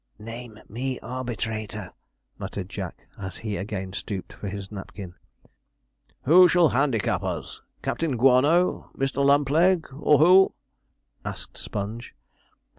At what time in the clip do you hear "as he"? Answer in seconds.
3.19-3.55